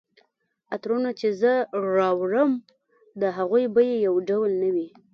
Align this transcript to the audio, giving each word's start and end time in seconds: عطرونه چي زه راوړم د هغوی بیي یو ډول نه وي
عطرونه 0.73 1.09
چي 1.19 1.29
زه 1.41 1.53
راوړم 1.95 2.51
د 3.21 3.23
هغوی 3.37 3.65
بیي 3.75 3.93
یو 4.07 4.15
ډول 4.29 4.51
نه 4.61 4.69
وي 4.75 4.87